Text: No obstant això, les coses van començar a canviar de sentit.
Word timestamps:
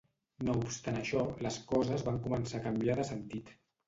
No 0.45 0.53
obstant 0.59 0.95
això, 1.01 1.25
les 1.47 1.59
coses 1.71 2.05
van 2.07 2.17
començar 2.29 2.57
a 2.61 2.65
canviar 2.65 2.97
de 3.01 3.07
sentit. 3.11 3.53